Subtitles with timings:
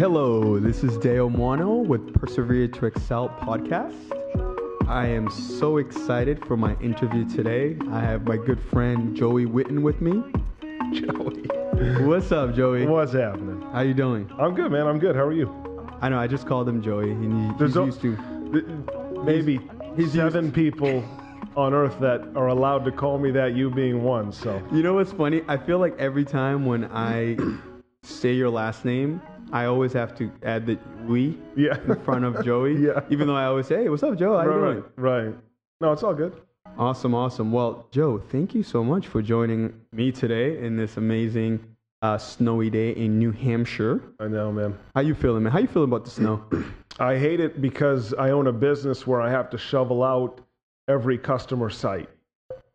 [0.00, 3.94] Hello, this is Deo Mono with Persevere to Excel podcast.
[4.88, 7.76] I am so excited for my interview today.
[7.90, 10.22] I have my good friend Joey Witten with me.
[10.94, 11.42] Joey.
[12.06, 12.86] What's up, Joey?
[12.86, 13.60] What's happening?
[13.72, 14.30] How you doing?
[14.38, 14.86] I'm good, man.
[14.86, 15.14] I'm good.
[15.16, 15.86] How are you?
[16.00, 18.16] I know I just called him Joey, and he, There's he's no- used to.
[18.52, 18.64] Th-
[19.22, 19.60] Maybe
[19.96, 21.04] he's seven people
[21.56, 24.32] on Earth that are allowed to call me that, you being one.
[24.32, 25.42] So You know what's funny?
[25.46, 27.36] I feel like every time when I
[28.02, 29.20] say your last name,
[29.52, 32.76] I always have to add the we yeah, in front of Joey.
[32.80, 33.00] Yeah.
[33.10, 34.36] Even though I always say, "Hey, what's up, Joe?
[34.36, 35.34] How you right, doing?" right, right.
[35.80, 36.34] No, it's all good.
[36.78, 37.52] Awesome, awesome.
[37.52, 41.64] Well, Joe, thank you so much for joining me today in this amazing
[42.02, 44.00] uh, snowy day in New Hampshire.
[44.20, 44.78] I know, man.
[44.94, 45.52] How you feeling, man?
[45.52, 46.44] How you feeling about the snow?
[46.98, 50.40] I hate it because I own a business where I have to shovel out
[50.88, 52.08] every customer site.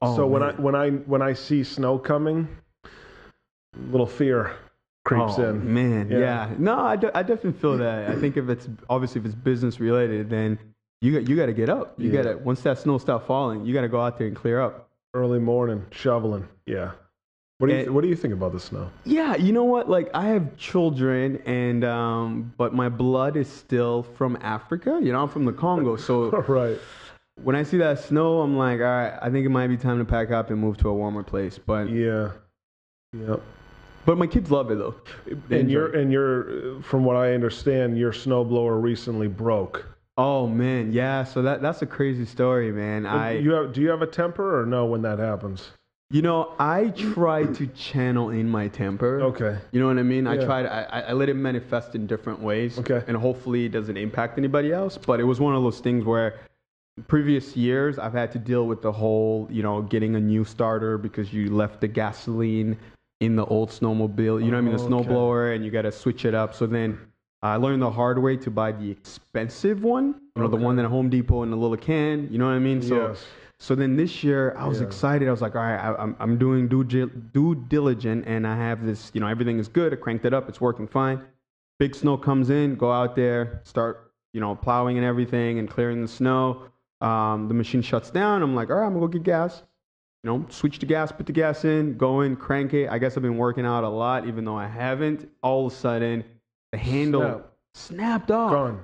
[0.01, 0.43] Oh, so when.
[0.43, 2.47] I when I when I see snow coming,
[3.89, 4.57] little fear
[5.05, 5.73] creeps oh, in.
[5.73, 6.17] Man, yeah.
[6.19, 6.49] Yeah.
[6.57, 8.09] No, I, de- I definitely feel that.
[8.09, 10.59] I think if it's obviously if it's business related, then
[11.01, 11.93] you got you got to get up.
[11.97, 12.23] You Yeah.
[12.23, 14.59] got to once that snow stops falling, you got to go out there and clear
[14.61, 14.89] up.
[15.13, 16.45] Early morning shoveling.
[16.65, 16.91] Yeah.
[17.59, 18.89] What do you And- What do you think about the snow?
[19.05, 19.89] Yeah, you know what?
[19.89, 24.99] Like I have children, and um, but my blood is still from Africa.
[25.01, 26.77] You know, I'm from the Congo, so right.
[27.43, 29.99] when I see that snow, I'm like, all right, I think it might be time
[29.99, 31.57] to pack up and move to a warmer place.
[31.57, 32.31] But Yeah.
[33.13, 33.41] Yep.
[34.05, 34.95] But my kids love it though.
[35.49, 39.85] And you're and you're from what I understand, your snowblower recently broke.
[40.17, 41.23] oh man, yeah.
[41.23, 43.05] So that that's a crazy story, man.
[43.05, 45.71] I you have, do you have a temper or no when that happens?
[46.11, 49.21] you know I try to channel in my temper.
[49.21, 49.57] Okay.
[49.71, 50.27] You know what I mean?
[50.27, 50.45] I Yeah.
[50.45, 52.77] try to, I, I- I let it manifest in different ways.
[52.77, 53.01] Okay.
[53.07, 54.99] And hopefully it doesn't impact anybody else.
[54.99, 56.35] But it was one of those things where
[57.07, 60.99] previous years I've had to deal with the whole, you know, getting a new starter
[60.99, 62.77] because you left the gasoline
[63.19, 64.43] in the old snowmobile.
[64.43, 64.75] You know what I mean?
[64.75, 65.09] The Okay.
[65.09, 66.53] snowblower and you got to switch it up.
[66.53, 66.99] So then
[67.41, 70.65] I learned the hard way to buy the expensive one, you know, the Okay.
[70.65, 72.27] one that Home Depot in a little can.
[72.31, 72.81] You know what I mean?
[72.81, 73.25] So yes.
[73.57, 74.87] so then this year, I was Yeah.
[74.87, 75.27] excited.
[75.27, 78.85] I was like, all right, I, I'm, I'm doing due, due diligent, and I have
[78.85, 79.93] this, you know, everything is good.
[79.93, 80.49] I cranked it up.
[80.49, 81.21] It's working fine.
[81.79, 86.01] Big snow comes in, go out there, start, you know, plowing and everything and clearing
[86.01, 86.63] the snow.
[86.99, 88.41] Um, the machine shuts down.
[88.43, 89.63] I'm like, all right, I'm to go get gas.
[90.25, 92.89] You know, switch the gas, put the gas in, go in, crank it.
[92.89, 95.29] I guess I've been working out a lot, even though I haven't.
[95.43, 96.23] All of a sudden,
[96.71, 97.51] the handle Snap.
[97.75, 98.49] snapped off.
[98.49, 98.83] Gone.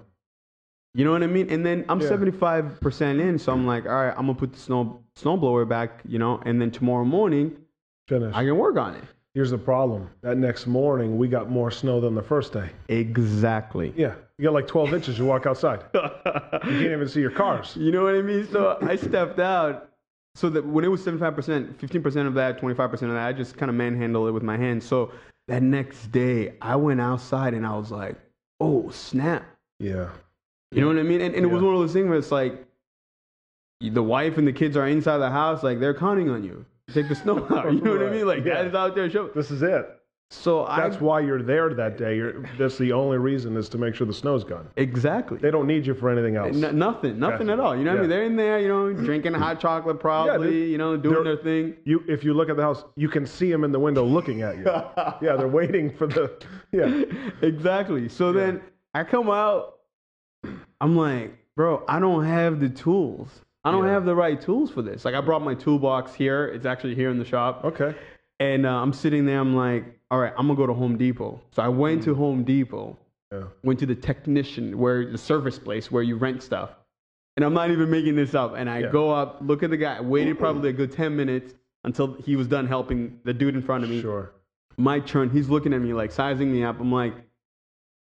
[0.93, 1.49] You know what I mean?
[1.49, 2.09] And then I'm Yeah.
[2.09, 6.19] 75% in, so I'm like, all right, I'm gonna put the snow snowblower back, you
[6.19, 7.57] know, and then tomorrow morning
[8.07, 8.37] Finished.
[8.37, 9.03] I can work on it.
[9.33, 10.11] Here's the problem.
[10.21, 12.69] That next morning we got more snow than the first day.
[12.87, 13.93] Exactly.
[13.97, 14.13] Yeah.
[14.37, 15.17] You got like 12 inches.
[15.17, 15.79] You walk outside.
[15.95, 16.01] You
[16.61, 17.75] can't even see your cars.
[17.79, 18.47] You know what I mean?
[18.51, 19.87] So I stepped out.
[20.35, 23.69] So that when it was 75%, 15% of that, 25% of that, I just kind
[23.69, 24.85] of manhandle it with my hands.
[24.85, 25.11] So
[25.47, 28.15] that next day, I went outside and I was like,
[28.59, 29.45] oh, snap.
[29.79, 30.09] Yeah.
[30.71, 31.19] You know what I mean?
[31.19, 32.65] And, and it was one of those things where it's like
[33.81, 36.65] the wife and the kids are inside the house, like they're counting on you.
[36.93, 37.65] Take the snow out.
[37.73, 38.25] You know what I mean?
[38.25, 38.63] Like Yeah.
[38.63, 39.27] dad's out there show.
[39.29, 40.00] This is it.
[40.33, 42.15] So I That's why you're there that day.
[42.15, 44.65] You're, that's the only reason is to make sure the snow's gone.
[44.77, 46.55] exactly They don't need you for anything else.
[46.63, 47.51] N- nothing, nothing Okay.
[47.51, 47.75] at all.
[47.75, 48.09] You know what I mean?
[48.09, 51.75] They're in there, you know, drinking hot chocolate probably, they're- you know, doing their thing.
[51.83, 54.41] You, if you look at the house, you can see them in the window looking
[54.41, 54.63] at you.
[55.21, 56.31] yeah, they're waiting for the.
[56.71, 57.03] Yeah.
[57.45, 58.07] exactly.
[58.07, 58.39] So Yeah.
[58.45, 58.61] then
[58.93, 59.79] I come out,
[60.79, 63.27] I'm like, bro, I don't have the tools.
[63.65, 63.91] I don't Yeah.
[63.91, 65.03] have the right tools for this.
[65.03, 66.45] Like I brought my toolbox here.
[66.47, 67.65] It's actually here in the shop.
[67.65, 67.93] Okay.
[68.39, 69.37] And uh, I'm sitting there.
[69.39, 71.41] I'm like, all right, I'm gonna go to Home Depot.
[71.51, 72.97] So I went to Home Depot,
[73.31, 73.43] Yeah.
[73.63, 76.71] went to the technician, where the service place where you rent stuff.
[77.37, 78.53] And I'm not even making this up.
[78.55, 78.91] And I Yeah.
[78.91, 81.55] go up, look at the guy, waited probably a good 10 minutes
[81.85, 84.01] until he was done helping the dude in front of me.
[84.01, 84.31] Sure.
[84.77, 85.29] My turn.
[85.29, 86.81] He's looking at me like sizing me up.
[86.81, 87.13] I'm like,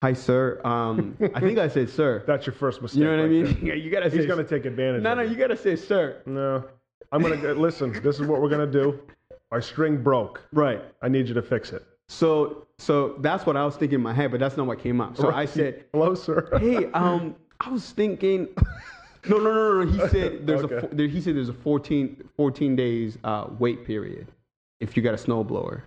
[0.01, 0.59] hi, sir.
[0.65, 2.23] Um, I think I said sir.
[2.27, 2.99] That's your first mistake.
[2.99, 3.59] You know what I mean?
[3.63, 4.17] Yeah, you gotta say.
[4.17, 5.03] He's going to take advantage.
[5.03, 6.17] no, no, you gotta say sir.
[6.25, 6.63] No,
[7.11, 7.93] I'm gonna listen.
[8.01, 8.99] This is what we're gonna do.
[9.51, 10.41] Our string broke.
[10.53, 10.81] Right.
[11.01, 11.83] I need you to fix it.
[12.11, 14.99] So, so that's what I was thinking in my head, but that's not what came
[14.99, 15.15] out.
[15.15, 18.47] So I said, "Hello, sir." hey, um, I was thinking.
[19.29, 19.83] No, no, no, no.
[19.83, 19.91] no.
[19.91, 20.79] He said there's a Okay.
[20.87, 24.25] fo- there, he said there's a 14, 14 days uh, wait period
[24.79, 25.83] if you got a snowblower.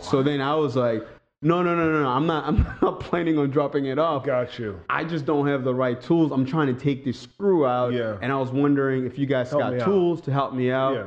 [0.00, 1.06] So then I was like,
[1.42, 2.08] no, no, no, no, no.
[2.08, 2.44] I'm not.
[2.48, 4.24] I'm not planning on dropping it off.
[4.26, 4.80] Got you.
[4.90, 6.32] I just don't have the right tools.
[6.32, 8.18] I'm trying to take this screw out, Yeah.
[8.20, 9.84] and I was wondering if you guys Help got me out.
[9.84, 10.94] tools to help me out.
[10.94, 11.06] Yeah.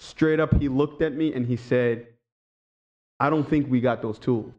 [0.00, 2.06] Straight up, he looked at me and he said,
[3.24, 4.52] "I don't think we got those tools."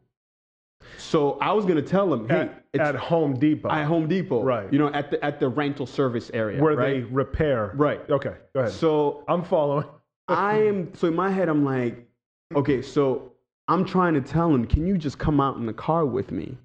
[0.97, 4.43] So I was gonna tell him, "Hey, At, it's at Home Depot, at Home Depot,
[4.43, 4.71] Right.
[4.71, 6.93] You know, at the at the rental service area, where right?
[6.93, 7.71] they repair.
[7.75, 8.01] Right.
[8.09, 8.35] Okay.
[8.53, 8.71] Go ahead.
[8.73, 9.85] So I'm following.
[10.27, 10.93] I am.
[10.95, 12.07] So in my head, I'm like,
[12.55, 13.31] okay, so
[13.67, 16.57] I'm trying to tell him, can you just come out in the car with me?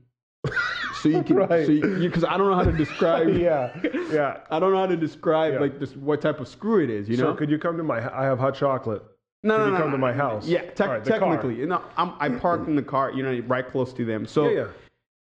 [0.95, 1.67] so you can, Right.
[1.67, 3.29] so you, because I don't know how to describe.
[3.37, 3.71] yeah,
[4.11, 4.39] yeah.
[4.51, 5.61] I don't know how to describe Yeah.
[5.61, 7.09] like this, what type of screw it is.
[7.09, 7.37] You know so know?
[7.37, 7.99] could you come to my?
[8.19, 9.03] I have hot chocolate.
[9.43, 10.47] No, no, you no, come no, to my house?
[10.47, 11.01] Yeah, All right, car.
[11.01, 14.27] technically, know, I'm, I parked in the car, you know, right close to them.
[14.27, 14.67] So, Yeah, yeah.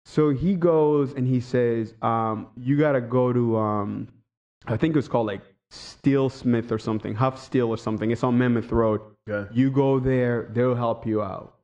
[0.05, 4.07] so he goes and he says, um, "You got to go to, um,
[4.65, 8.11] I think it was called like Steel Smith or something, Huff Steel or something.
[8.11, 9.01] It's on Mammoth Road.
[9.29, 9.49] Okay.
[9.53, 11.55] You go there, they'll help you out."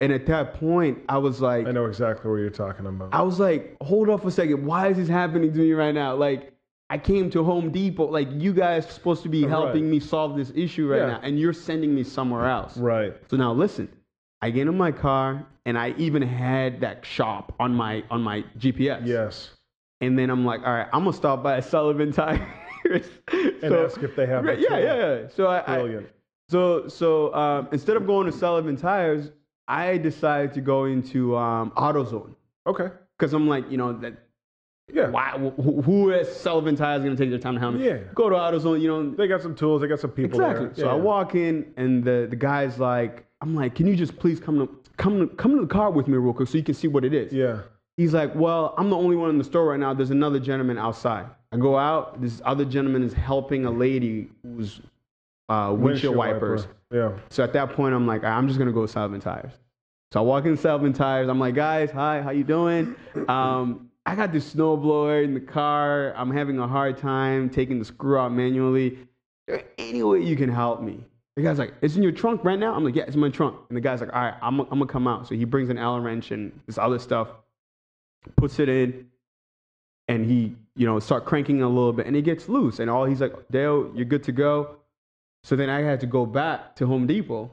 [0.00, 3.14] And at that point, I was like, I know exactly what you're talking about.
[3.14, 4.66] I was like, hold up a second.
[4.66, 6.14] Why is this happening to me right now?
[6.14, 6.52] Like,
[6.90, 8.06] I came to Home Depot.
[8.10, 9.50] Like, you guys are supposed to be Right.
[9.50, 11.06] helping me solve this issue right Yeah.
[11.06, 12.76] now, and you're sending me somewhere else.
[12.76, 13.14] right.
[13.30, 13.88] So now listen.
[14.42, 18.44] I get in my car, and I even had that shop on my on my
[18.58, 19.00] GPS.
[19.06, 19.50] Yes.
[20.02, 23.08] And then I'm like, all right, I'm gonna stop by Sullivan Tires
[23.62, 25.28] And ask if they have Right, yeah, yeah, yeah.
[25.28, 26.08] So I, I Brilliant.
[26.50, 29.30] so so um, instead of going to Sullivan Tires,
[29.66, 32.34] I decided to go into um, AutoZone
[32.66, 32.88] okay.
[33.18, 34.23] because I'm like, you know, that
[34.92, 35.08] Yeah.
[35.08, 37.86] why who, who is Sullivan Tires going to take their time to help me?
[37.86, 37.98] Yeah.
[38.14, 39.10] Go to AutoZone, you know.
[39.10, 39.80] They got some tools.
[39.80, 40.66] They got some people Exactly.
[40.66, 40.74] there.
[40.76, 44.38] So I walk in and the the guy's like, I'm like, can you just please
[44.40, 46.74] come to come to, come to the car with me real quick so you can
[46.74, 47.32] see what it is?
[47.32, 47.62] Yeah.
[47.96, 49.94] He's like, well, I'm the only one in the store right now.
[49.94, 51.26] There's another gentleman outside.
[51.52, 52.20] I go out.
[52.20, 54.80] This other gentleman is helping a lady who's
[55.48, 56.66] uh, windshield, wipers.
[56.66, 56.76] wiper.
[57.16, 57.18] Yeah.
[57.30, 59.52] So at that point, I'm like, I'm just gonna go Sullivan Tires.
[60.12, 61.28] So I walk in Sullivan Tires.
[61.28, 62.94] I'm like, guys, hi, how you doing?
[63.28, 66.12] Um, I got this snowblower in the car.
[66.16, 68.88] I'm having a hard time taking the screw out manually.
[68.88, 68.98] Is
[69.48, 71.00] there any way you can help me?
[71.36, 72.74] The guy's like, it's in your trunk right now.
[72.74, 73.56] I'm like, yeah, it's in my trunk.
[73.68, 75.26] And the guy's like, all right, I'm, I'm gonna come out.
[75.26, 77.28] So he brings an Allen wrench and this other stuff,
[78.36, 79.06] puts it in,
[80.06, 82.78] and he, you know, start cranking a little bit, and it gets loose.
[82.78, 84.76] And all he's like, Dale, you're good to go.
[85.42, 87.50] So then I had to go back to Home Depot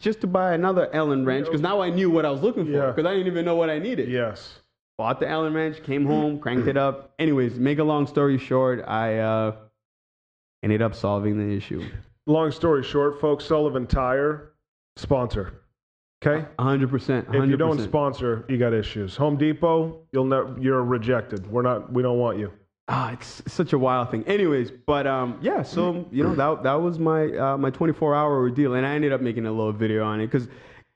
[0.00, 2.70] just to buy another Allen wrench because now I knew what I was looking for
[2.72, 2.86] Yeah.
[2.92, 4.08] because I didn't even know what I needed.
[4.08, 4.58] Yes.
[4.98, 7.14] Bought the Allen wrench, came home, cranked it up.
[7.18, 9.56] Anyways, make a long story short, I uh,
[10.62, 11.84] ended up solving the issue.
[12.26, 14.52] Long story short, folks, Sullivan Tire
[14.96, 15.62] sponsor.
[16.24, 16.46] Okay.
[16.58, 16.88] 100%.
[17.26, 17.34] 100%.
[17.34, 19.16] If you don't sponsor, you got issues.
[19.16, 20.54] Home Depot, you'll never.
[20.60, 21.50] You're rejected.
[21.50, 21.92] We're not.
[21.92, 22.52] We don't want you.
[22.88, 24.24] Ah, it's such a wild thing.
[24.28, 25.62] Anyways, but um, yeah.
[25.62, 29.12] So you know that that was my uh, my 24 hour ordeal, and I ended
[29.12, 30.46] up making a little video on it because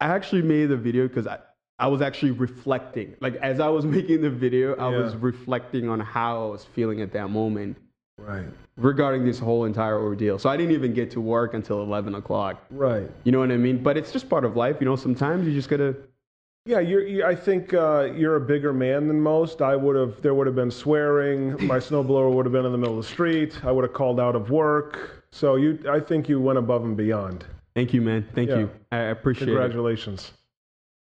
[0.00, 1.38] I actually made the video because I
[1.78, 3.14] I was actually reflecting.
[3.20, 7.00] Like as I was making the video, I was reflecting on how I was feeling
[7.02, 7.76] at that moment
[8.18, 8.46] Right.
[8.78, 10.38] regarding this whole entire ordeal.
[10.38, 12.64] So I didn't even get to work until 11 o'clock.
[12.70, 13.10] Right.
[13.24, 13.82] You know what I mean?
[13.82, 14.76] But it's just part of life.
[14.80, 15.94] You know, sometimes you just gotta.
[16.64, 19.60] Yeah, you're, you, I think uh, you're a bigger man than most.
[19.62, 20.20] I would have.
[20.22, 21.50] There would have been swearing.
[21.66, 23.60] My snowblower would have been in the middle of the street.
[23.64, 25.24] I would have called out of work.
[25.30, 27.44] So you, I think you went above and beyond.
[27.74, 28.26] Thank you, man.
[28.34, 28.60] Thank Yeah.
[28.60, 28.70] you.
[28.90, 29.52] I I appreciate it.
[29.52, 30.32] Congratulations.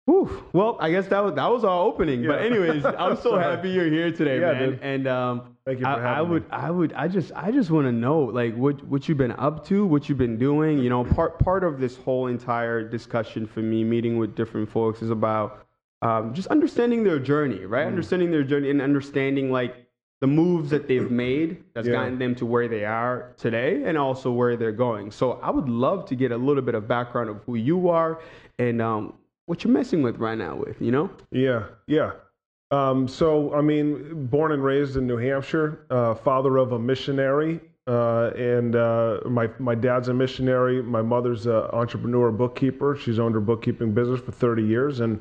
[0.06, 0.44] Whew.
[0.52, 2.24] Well, I guess that was that was our opening.
[2.26, 4.70] But anyways, I'm so happy you're here today, Yeah, man.
[4.70, 4.78] dude.
[4.82, 6.48] And um, Thank you for I, I would, me.
[6.52, 9.66] I would, I just, I just want to know, like, what what you've been up
[9.66, 10.78] to, what you've been doing.
[10.78, 15.02] You know, part part of this whole entire discussion for me, meeting with different folks,
[15.02, 15.66] is about
[16.02, 17.70] um, just understanding their journey, Mm.
[17.70, 17.86] right?
[17.86, 19.74] Understanding their journey and understanding like
[20.20, 21.94] the moves that they've made that's Yeah.
[21.94, 25.10] gotten them to where they are today and also where they're going.
[25.10, 28.20] So I would love to get a little bit of background of who you are
[28.58, 29.14] and um,
[29.46, 31.10] what you're messing with right now with, you know?
[31.30, 32.12] Yeah, yeah.
[32.70, 37.60] Um, so, I mean, born and raised in New Hampshire, uh, father of a missionary,
[37.86, 40.82] uh, and uh, my my dad's a missionary.
[40.82, 42.96] My mother's an entrepreneur, bookkeeper.
[42.96, 45.20] She's owned her bookkeeping business for 30 years, and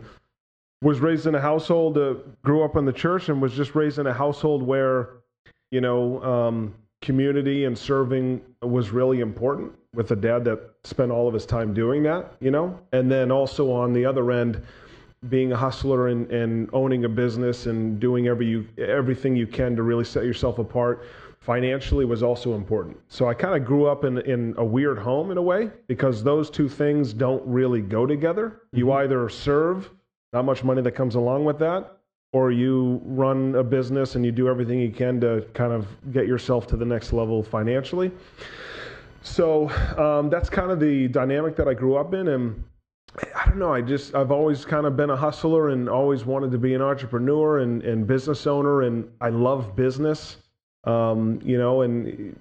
[0.82, 2.00] was raised in a household.
[2.00, 5.10] Uh, grew up in the church, and was just raised in a household where,
[5.70, 9.72] you know, um, community and serving was really important.
[9.96, 13.32] With a dad that spent all of his time doing that, you know, and then
[13.32, 14.62] also on the other end
[15.30, 19.76] being a hustler and, and owning a business and doing every you, everything you can
[19.76, 21.04] to really set yourself apart
[21.40, 22.98] financially was also important.
[23.08, 26.24] So I kind of grew up in, in a weird home in a way because
[26.24, 28.62] those two things don't really go together.
[28.72, 29.04] You mm-hmm.
[29.04, 29.90] either serve,
[30.34, 31.98] not much money that comes along with that,
[32.34, 36.28] or you run a business and you do everything you can to kind of get
[36.28, 38.12] yourself to the next level financially.
[39.26, 42.28] So um, that's kind of the dynamic that I grew up in.
[42.30, 42.64] And
[43.36, 43.74] I don't know.
[43.74, 46.82] I just I've always kind of been a hustler and always wanted to be an
[46.82, 50.38] entrepreneur and, and business owner, and I love business.
[50.84, 52.40] Um, you know, and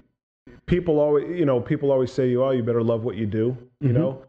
[0.66, 3.56] people always you know people always say you oh you better love what you do.
[3.80, 3.94] You Mhm.
[3.94, 4.22] know,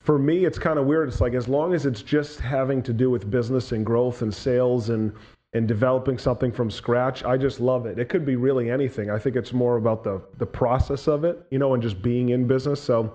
[0.00, 1.08] for me it's kind of weird.
[1.08, 4.34] It's like as long as it's just having to do with business and growth and
[4.34, 5.12] sales and
[5.54, 7.98] and developing something from scratch, I just love it.
[7.98, 9.10] It could be really anything.
[9.10, 12.30] I think it's more about the the process of it, you know, and just being
[12.30, 12.80] in business.
[12.80, 13.14] So.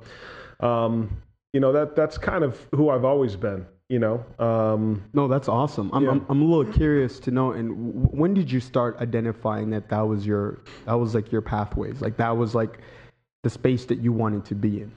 [0.59, 1.21] Um,
[1.53, 3.65] you know that that's kind of who I've always been.
[3.89, 5.89] You know, um, No, that's awesome.
[5.93, 6.11] I'm, Yeah.
[6.11, 7.53] I'm, I'm a little curious to know.
[7.53, 11.41] And w- when did you start identifying that that was your that was like your
[11.41, 12.01] pathways?
[12.01, 12.79] Like that was like
[13.43, 14.91] the space that you wanted to be in.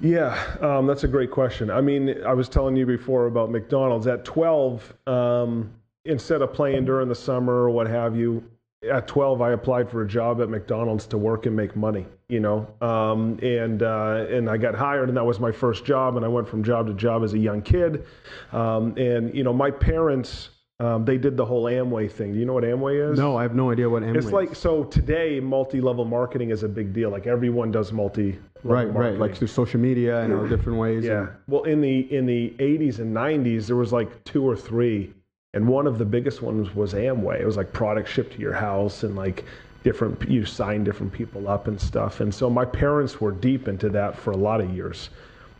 [0.00, 1.70] Yeah, um, that's a great question.
[1.70, 4.06] I mean, I was telling you before about McDonald's.
[4.08, 5.70] At 12, um,
[6.04, 8.42] instead of playing during the summer or what have you,
[8.90, 12.06] at 12, I applied for a job at McDonald's to work and make money.
[12.28, 16.16] You know, um, and uh, and I got hired, and that was my first job.
[16.16, 18.06] And I went from job to job as a young kid.
[18.52, 20.50] Um, and you know, my parents.
[20.78, 22.32] Um, they did the whole Amway thing.
[22.32, 23.18] Do you know what Amway is?
[23.18, 24.16] No, I have no idea what Amway.
[24.16, 27.10] It's like so today, multi-level marketing is a big deal.
[27.10, 28.38] Like everyone does multi.
[28.64, 31.04] right, right, like through social media and all different ways.
[31.04, 31.18] Yeah.
[31.18, 35.12] and- Well, in the in the 80s and 90s, there was like two or three,
[35.54, 37.40] and one of the biggest ones was Amway.
[37.40, 39.44] It was like product shipped to your house and like
[39.82, 42.20] different you sign different people up and stuff.
[42.20, 45.10] And so my parents were deep into that for a lot of years.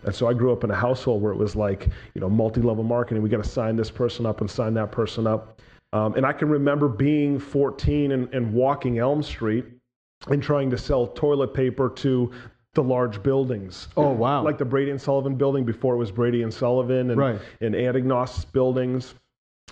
[0.05, 2.85] And so I grew up in a household where it was like, you know, multi-level
[2.85, 3.23] marketing.
[3.23, 5.61] We got to sign this person up and sign that person up.
[5.93, 9.65] Um, and I can remember being 14 and, and walking Elm Street
[10.29, 12.31] and trying to sell toilet paper to
[12.75, 13.89] the large buildings.
[13.97, 14.43] Oh, wow.
[14.43, 17.39] Like the Brady and Sullivan building before it was Brady and Sullivan and, Right.
[17.61, 19.15] and Anagnost buildings.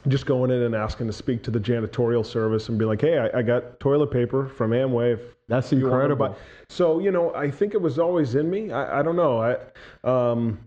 [0.09, 3.19] Just going in and asking to speak to the janitorial service and be like, hey,
[3.19, 5.21] I, I got toilet paper from Amway.
[5.49, 6.37] That's you want to incredible.
[6.69, 8.71] So, you know, I think it was always in me.
[8.73, 9.41] I, I don't know.
[9.43, 9.57] I,
[10.09, 10.59] um,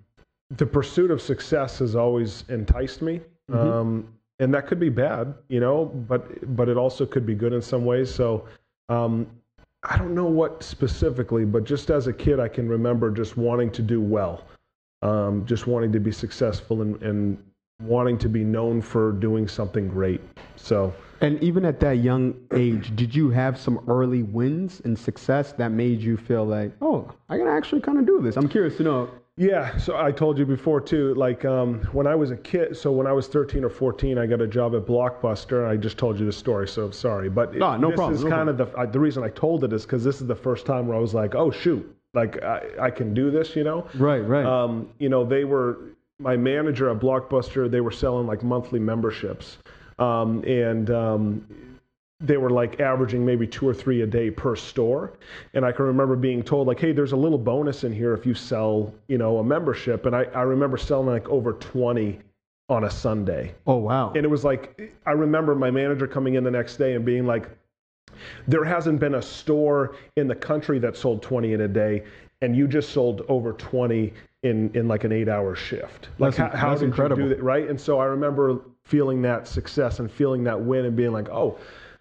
[0.58, 3.22] the pursuit of success has always enticed me.
[3.50, 3.56] Mm-hmm.
[3.58, 4.08] Um,
[4.40, 7.62] and that could be bad, you know, but but it also could be good in
[7.62, 8.14] some ways.
[8.14, 8.48] So
[8.90, 9.28] um,
[9.84, 13.72] I don't know what specifically, but just as a kid, I can remember just wanting
[13.72, 14.44] to do well,
[15.04, 17.38] um, just wanting to be successful and, and
[17.82, 20.22] wanting to be known for doing something great.
[20.56, 25.54] So And even at that young age, did you have some early wins and success
[25.54, 28.38] that made you feel like, oh, I can actually kind of do this?
[28.38, 29.10] I'm curious to know.
[29.38, 31.16] Yeah, so I told you before too.
[31.16, 34.26] Like um, when I was a kid, so when I was 13 or 14, I
[34.28, 35.68] got a job at Blockbuster.
[35.68, 37.30] I just told you the story, so I'm sorry.
[37.30, 39.64] But No, no this problem, is no kind of the I, the reason I told
[39.64, 41.84] it is because this is the first time where I was like, oh shoot,
[42.14, 43.88] like I, I can do this, you know.
[43.96, 44.46] Right, right.
[44.46, 45.78] Um, you know, they were
[46.22, 47.70] my manager at Blockbuster.
[47.70, 49.58] They were selling like monthly memberships,
[50.00, 51.46] um, and um,
[52.22, 55.14] they were like averaging maybe two or three a day per store.
[55.54, 58.26] And I can remember being told like, hey, there's a little bonus in here if
[58.26, 60.06] you sell, you know, a membership.
[60.06, 62.20] And I, I remember selling like over 20
[62.70, 63.54] on a Sunday.
[63.68, 64.14] oh, wow.
[64.14, 67.26] And it was like, I remember my manager coming in the next day and being
[67.26, 67.50] like,
[68.48, 72.04] there hasn't been a store in the country that sold 20 in a day,
[72.42, 74.14] and you just sold over 20
[74.44, 76.10] in, in like an eight hour shift.
[76.18, 77.30] Like, That's- how, how that's incredible.
[77.30, 77.42] that?
[77.42, 77.70] Right.
[77.70, 81.58] And so I remember feeling that success and feeling that win and being like, oh,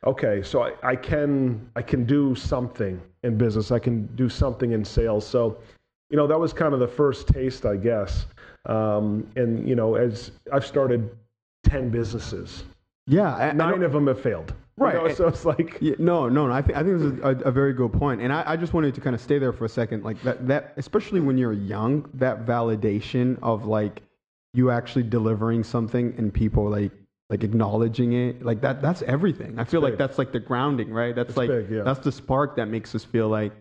[0.07, 3.71] okay, so I, I can I can do something in business.
[3.71, 5.27] I can do something in sales.
[5.27, 5.59] So,
[6.09, 8.27] you know, that was kind of the first taste, I guess.
[8.67, 11.11] Um, and you know, as I've started
[11.65, 12.65] 10 businesses,
[13.07, 13.35] yeah.
[13.37, 14.55] I, I nine don't- of them have failed.
[14.81, 14.95] You Right.
[14.95, 16.53] know, so it's like, Yeah, no, no, no.
[16.55, 18.23] I think I think this is a, a very good point.
[18.23, 20.47] and I, I just wanted to kind of stay there for a second, like that
[20.49, 24.01] that especially when you're young, that validation of like
[24.55, 26.93] you actually delivering something and people like
[27.29, 29.59] like acknowledging it, like that that's everything.
[29.59, 31.15] I feel like that's like the grounding, right?
[31.15, 31.83] That's It's like big, yeah.
[31.83, 33.53] that's the spark that makes us feel like,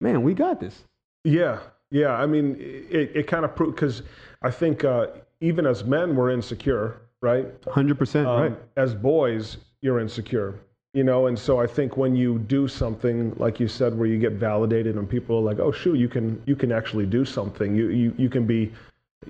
[0.00, 0.84] man, we got this.
[1.24, 1.58] Yeah,
[1.90, 2.12] yeah.
[2.12, 4.02] I mean, it, it kind of proved because
[4.42, 5.08] I think uh,
[5.40, 7.46] even as men, we're insecure, right?
[7.68, 8.56] Hundred percent, Um, right?
[8.76, 10.54] As boys, you're insecure,
[10.98, 11.28] you know.
[11.28, 14.96] And so I think when you do something like you said, where you get validated
[14.96, 17.74] and people are like, "Oh, shoot, you can you can actually do something.
[17.80, 18.72] You you you can be."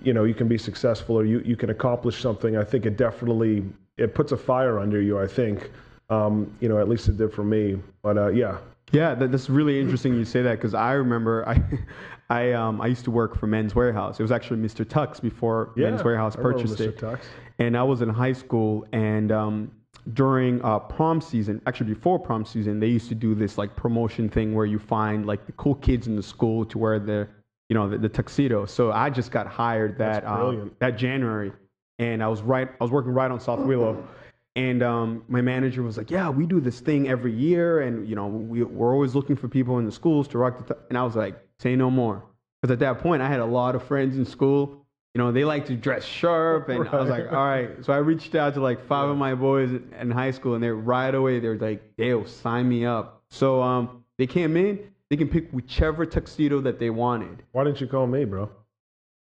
[0.03, 2.59] You know, you can be successful or you, you can accomplish something.
[2.59, 3.65] I think it definitely
[3.97, 5.19] it puts a fire under you.
[5.19, 5.71] I think,
[6.11, 7.79] um, you know, at least it did for me.
[8.03, 8.59] But uh, yeah,
[8.93, 11.57] Yeah, that, that's really interesting you say that because I remember I,
[12.29, 14.21] I um I used to work for Men's Wearhouse.
[14.21, 14.85] It was actually Mr.
[14.85, 15.91] Tux before yeah.
[15.91, 16.89] Men's Wearhouse purchased Mr.
[16.89, 16.99] it.
[16.99, 17.21] Tux.
[17.59, 19.71] and I was in high school and um,
[20.15, 24.29] during uh, prom season, actually before prom season, they used to do this like promotion
[24.29, 27.29] thing where you find like the cool kids in the school to wear the
[27.69, 28.67] you know the, the tuxedo.
[28.67, 31.53] So I just got hired that uh, that January,
[31.99, 34.07] and I was right I was working right on South Willow.
[34.57, 38.17] And um, my manager was like, "Yeah, we do this thing every year, and you
[38.17, 40.81] know, we, we're always looking for people in the schools to rock the." T-.
[40.88, 42.25] And I was like, "Say no more,"
[42.61, 44.85] because at that point, I had a lot of friends in school.
[45.19, 47.97] You know, they like to dress sharp, and I was like, "All right." So I
[47.97, 49.69] reached out to like five of my boys
[50.01, 54.05] in high school, and they're right away they're like, "Dale, sign me up." So um,
[54.17, 54.79] they came in.
[55.11, 57.43] They can pick whichever tuxedo that they wanted.
[57.51, 58.49] Why didn't you call me, bro?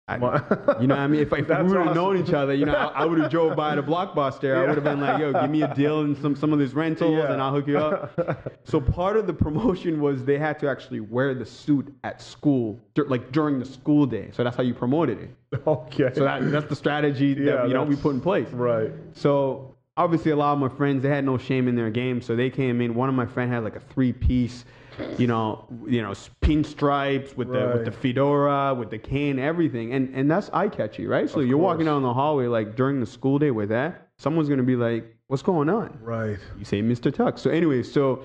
[0.07, 0.17] I,
[0.79, 1.93] you know, what I mean, if, if we would have awesome.
[1.95, 4.55] known each other, you know, I, I would have drove by the blockbuster.
[4.55, 6.75] I would have been like, "Yo, give me a deal and some some of these
[6.75, 7.33] rentals, Yeah.
[7.33, 10.99] and I'll hook you up." so part of the promotion was they had to actually
[10.99, 14.29] wear the suit at school, like during the school day.
[14.31, 15.61] So that's how you promoted it.
[15.67, 16.11] okay.
[16.13, 18.49] So that, that's the strategy that Yeah, you know we put in place.
[18.49, 18.91] right.
[19.13, 22.35] So obviously, a lot of my friends they had no shame in their game, so
[22.35, 22.95] they came in.
[22.95, 24.65] One of my friends had like a three-piece,
[25.17, 26.11] you know, you know,
[26.41, 31.29] pinstripes with the with the fedora, with the cane, everything, and and that's eye-catchy, right?
[31.29, 34.49] So Of you're walking down the hallway like during the school day with that, someone's
[34.49, 36.37] gonna be like, "What's going on?" Right.
[36.57, 37.11] You say Mr.
[37.11, 37.39] Tux.
[37.39, 38.23] So anyway, so.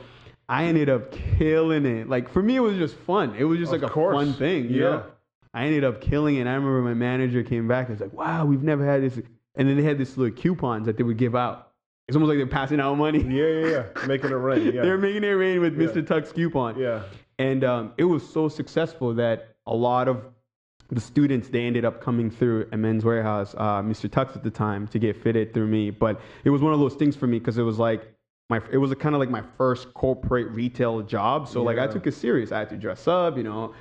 [0.53, 2.09] I ended up killing it.
[2.09, 3.37] Like for me, it was just fun.
[3.39, 4.17] It was just Of like a course.
[4.17, 4.69] fun thing.
[4.69, 4.81] Yeah.
[4.81, 5.05] know?
[5.55, 6.49] I ended up killing it.
[6.49, 9.21] I remember my manager came back and was like, "Wow, we've never had this."
[9.57, 11.73] And then they had this little coupons that they would give out.
[12.09, 13.23] It's almost like they're passing out money.
[13.23, 14.07] Yeah, yeah, yeah.
[14.07, 14.73] Making it rain.
[14.75, 14.83] Yeah.
[14.83, 16.03] They're making it rain with Mr.
[16.03, 16.79] Tux coupon.
[16.79, 17.03] yeah.
[17.39, 20.25] And um, it was so successful that a lot of
[20.89, 24.11] the students they ended up coming through a men's wearhouse, uh, Mr.
[24.11, 25.91] Tux at the time, to get fitted through me.
[25.91, 28.13] But it was one of those things for me because it was like
[28.51, 31.49] my it was kind of like my first corporate retail job.
[31.49, 32.51] So like I took it serious.
[32.53, 33.73] I had to dress up, you know,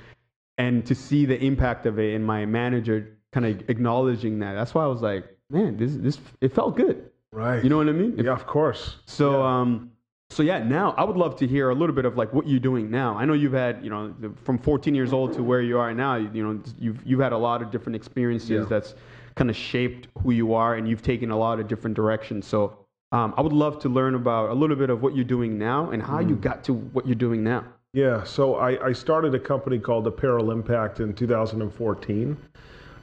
[0.56, 4.54] and to see the impact of it and my manager kind of acknowledging that.
[4.54, 7.10] That's why I was like, man, this this it felt good.
[7.32, 7.62] Right.
[7.62, 8.16] You know what I mean?
[8.18, 8.96] Yeah, of course.
[9.06, 9.90] so um,
[10.30, 12.60] so yeah, now I would love to hear a little bit of like what you're
[12.60, 13.16] doing now.
[13.16, 14.14] I know you've had you know
[14.44, 16.16] from 14 years old to where you are now.
[16.16, 18.64] You, you know you've you've had a lot of different experiences Yeah.
[18.68, 18.94] that's
[19.36, 22.46] kind of shaped who you are, and you've taken a lot of different directions.
[22.46, 22.76] So
[23.12, 25.90] um, I would love to learn about a little bit of what you're doing now
[25.90, 26.40] and how you Mm.
[26.42, 27.64] got to what you're doing now.
[27.92, 32.36] Yeah, so I, I started a company called Apparel Impact in 2014.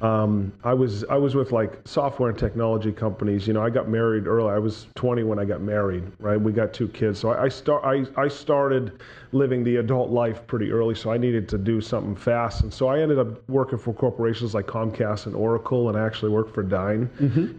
[0.01, 3.47] Um, I was I was with like software and technology companies.
[3.47, 4.51] You know, I got married early.
[4.51, 6.03] I was 20 when I got married.
[6.19, 7.19] Right, we got two kids.
[7.19, 9.01] So I, I start I, I started
[9.31, 10.93] living the adult life pretty early.
[10.93, 14.53] So I needed to do something fast, and so I ended up working for corporations
[14.53, 17.09] like Comcast and Oracle, and I actually worked for Dyn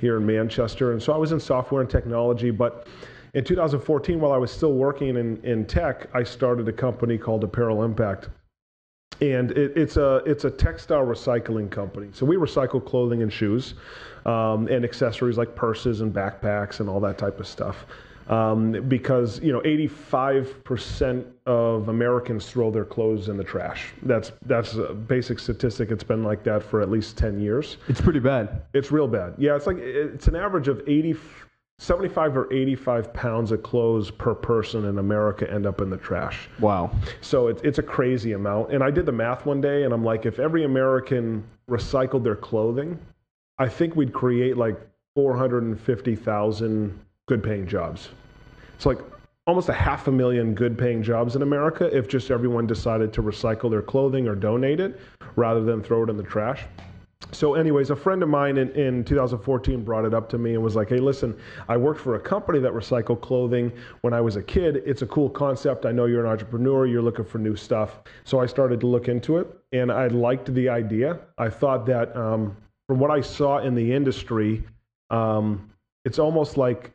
[0.00, 0.92] here in Manchester.
[0.92, 2.86] And so I was in software and technology, but
[3.34, 7.44] in 2014, while I was still working in, in tech, I started a company called
[7.44, 8.30] Apparel Impact.
[9.20, 12.08] And it, it's, a, it's a textile recycling company.
[12.12, 13.74] So we recycle clothing and shoes
[14.26, 17.86] um, and accessories like purses and backpacks and all that type of stuff.
[18.28, 23.86] Um, because, you know, 85% of Americans throw their clothes in the trash.
[24.02, 25.90] That's, that's a basic statistic.
[25.90, 27.78] It's been like that for at least 10 years.
[27.88, 28.62] It's pretty bad.
[28.74, 29.34] It's real bad.
[29.38, 31.16] Yeah, it's like it's an average of 80,
[31.78, 36.48] 75 or 85 pounds of clothes per person in America end up in the trash.
[36.58, 36.90] Wow.
[37.20, 38.72] So it's it's a crazy amount.
[38.72, 42.36] And I did the math one day, and I'm like, if every American recycled their
[42.36, 42.98] clothing,
[43.58, 44.76] I think we'd create like
[45.14, 48.08] 450,000 good-paying jobs.
[48.74, 48.98] It's like
[49.46, 53.70] almost a half a million good-paying jobs in America if just everyone decided to recycle
[53.70, 55.00] their clothing or donate it
[55.36, 56.64] rather than throw it in the trash.
[57.32, 60.62] So, anyways, a friend of mine in, in 2014 brought it up to me and
[60.62, 61.36] was like, hey, listen,
[61.68, 64.82] I worked for a company that recycled clothing when I was a kid.
[64.86, 65.84] It's a cool concept.
[65.84, 68.00] I know you're an entrepreneur, you're looking for new stuff.
[68.24, 71.20] So, I started to look into it and I liked the idea.
[71.36, 72.56] I thought that um,
[72.88, 74.64] from what I saw in the industry,
[75.10, 75.70] um,
[76.06, 76.92] it's almost like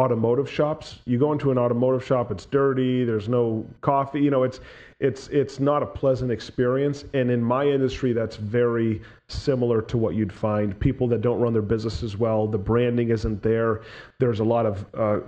[0.00, 1.00] automotive shops.
[1.04, 4.60] You go into an automotive shop, it's dirty, there's no coffee, you know, it's
[4.98, 7.04] it's it's not a pleasant experience.
[7.12, 10.78] And in my industry that's very similar to what you'd find.
[10.80, 13.82] People that don't run their businesses well, the branding isn't there.
[14.18, 15.20] There's a lot of uh,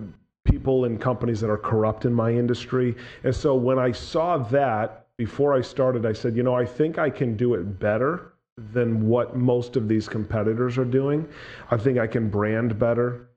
[0.45, 2.97] people and companies that are corrupt in my industry.
[3.25, 6.99] And so when I saw that before I started, I said, you know, I think
[6.99, 8.33] I can do it better
[8.73, 11.29] than what most of these competitors are doing.
[11.71, 13.29] I think I can brand better.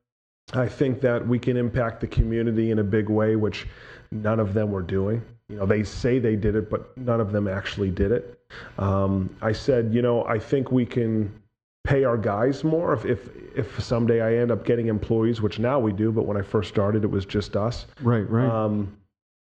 [0.53, 3.67] I think that we can impact the community in a big way, which
[4.11, 5.21] none of them were doing.
[5.49, 8.39] You know, they say they did it, but none of them actually did it.
[8.77, 11.31] Um, I said, you know, I think we can
[11.83, 15.79] pay our guys more if, if if someday I end up getting employees, which now
[15.79, 17.85] we do, but when I first started, it was just us.
[18.01, 18.29] Right.
[18.29, 18.49] Right.
[18.49, 18.97] Um,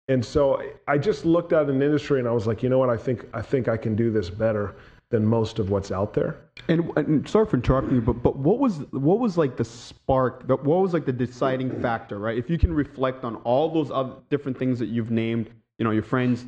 [0.07, 2.89] and so I just looked at an industry and I was like, you know what?
[2.89, 4.75] I think I think I can do this better
[5.11, 6.37] than most of what's out there.
[6.67, 10.43] And, and sorry for interrupting you, but but what was what was like the spark?
[10.47, 12.37] What was like the deciding factor, right?
[12.37, 15.91] If you can reflect on all those other different things that you've named, you know,
[15.91, 16.45] your friends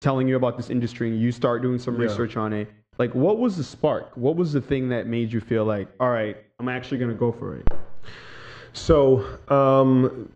[0.00, 2.02] telling you about this industry, and you start doing some Yeah.
[2.02, 2.68] research on it.
[2.98, 4.16] Like, what was the spark?
[4.16, 7.30] What was the thing that made you feel like, all right, I'm actually gonna go
[7.32, 7.68] for it?
[8.72, 10.30] So um,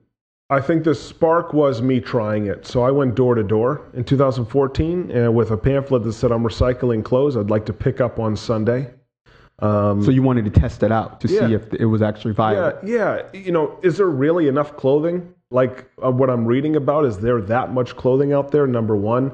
[0.52, 2.66] I think the spark was me trying it.
[2.66, 6.42] So I went door to door in 2014 uh, with a pamphlet that said I'm
[6.42, 7.38] recycling clothes.
[7.38, 8.90] I'd like to pick up on Sunday.
[9.60, 11.48] Um, So you wanted to test it out to Yeah.
[11.48, 12.86] see if it was actually viable.
[12.86, 13.40] yeah, yeah.
[13.40, 15.32] You know, is there really enough clothing?
[15.50, 18.66] Like uh, what I'm reading about, is there that much clothing out there?
[18.66, 19.32] Number one.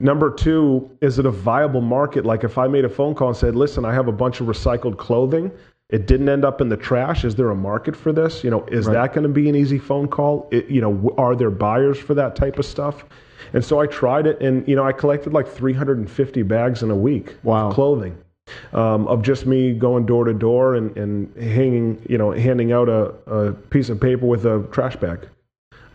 [0.00, 2.24] Number two, is it a viable market?
[2.26, 4.48] Like if I made a phone call and said, listen, I have a bunch of
[4.48, 5.52] recycled clothing.
[5.90, 7.24] It didn't end up in the trash.
[7.24, 8.44] Is there a market for this?
[8.44, 8.92] You know, is Right.
[8.94, 10.46] that going to be an easy phone call?
[10.50, 13.06] It, you know, are there buyers for that type of stuff?
[13.54, 16.96] And so I tried it, and you know, I collected like 350 bags in a
[16.96, 17.68] week Wow.
[17.68, 18.18] of clothing
[18.74, 22.90] um, of just me going door to door and, and hanging, you know, handing out
[22.90, 25.26] a, a piece of paper with a trash bag.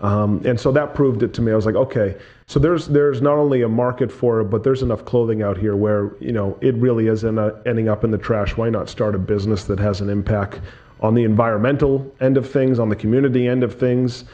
[0.03, 1.53] Um, and so that proved it to me.
[1.53, 4.83] I was like, okay, so there's there's not only a market for it, but there's
[4.83, 8.11] enough clothing out here where you know it really is in a, ending up in
[8.11, 8.57] the trash.
[8.57, 10.59] Why not start a business that has an impact
[10.99, 14.25] on the environmental end of things, on the community end of things,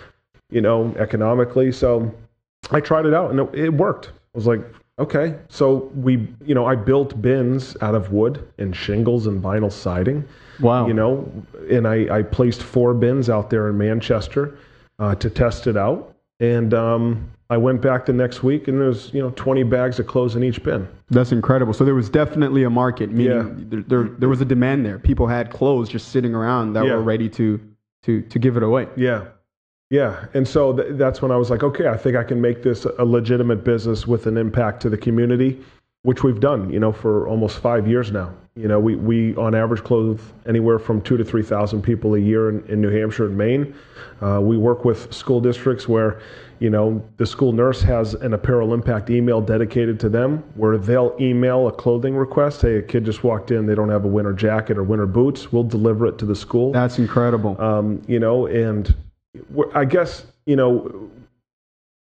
[0.49, 1.71] you know, economically?
[1.71, 2.12] So
[2.71, 4.08] I tried it out and it, it worked.
[4.08, 4.62] I was like,
[4.97, 5.36] okay.
[5.49, 10.27] So we, you know, I built bins out of wood and shingles and vinyl siding
[10.60, 10.88] Wow.
[10.88, 11.32] you know,
[11.69, 14.58] and I, I placed four bins out there in Manchester
[15.00, 16.16] uh, to test it out.
[16.42, 20.08] And um, I went back the next week, and there's you know 20 bags of
[20.08, 20.88] clothes in each bin.
[21.10, 21.74] That's incredible.
[21.74, 23.54] So there was definitely a market, meaning Yeah.
[23.70, 25.00] there, there there was a demand there.
[25.00, 26.96] People had clothes just sitting around that Yeah.
[26.96, 27.60] were ready to
[28.04, 28.88] to to give it away.
[28.96, 29.26] Yeah,
[29.90, 30.26] yeah.
[30.34, 32.86] And so th- that's when I was like, okay, I think I can make this
[32.86, 35.60] a legitimate business with an impact to the community,
[36.04, 38.34] which we've done, you know, for almost five years now.
[38.56, 42.50] You know, we, we on average clothe anywhere from two to 3,000 people a year
[42.50, 43.74] in, in New Hampshire and Maine.
[44.22, 46.22] Uh, we work with school districts where,
[46.60, 51.16] you know, the school nurse has an apparel impact email dedicated to them where they'll
[51.22, 52.62] email a clothing request.
[52.62, 55.54] Hey, a kid just walked in, they don't have a winter jacket or winter boots.
[55.54, 57.60] We'll deliver it to the school That's incredible.
[57.62, 58.94] um, you know, and
[59.74, 61.10] I guess you know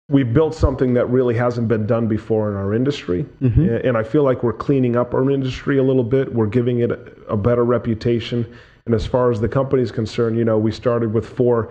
[0.09, 3.85] we've built something that really hasn't been done before in our industry, Mhm.
[3.85, 6.35] And I feel like we're cleaning up our industry a little bit.
[6.35, 8.45] We're giving it a, a better reputation.
[8.87, 11.71] And as far as the company is concerned, you know, we started with four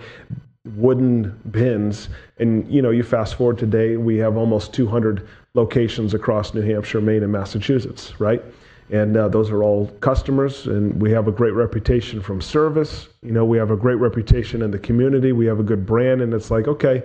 [0.78, 6.54] wooden bins, and you know, you fast forward today, we have almost 200 locations across
[6.54, 8.42] New Hampshire, Maine, and Massachusetts, right?
[8.90, 13.10] And uh, those are all customers, and we have a great reputation from service.
[13.22, 15.32] You know, we have a great reputation in the community.
[15.34, 17.04] We have a good brand, and it's like, okay,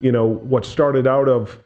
[0.00, 1.58] you know, what started out of